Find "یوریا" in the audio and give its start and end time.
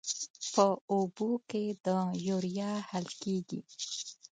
2.27-2.71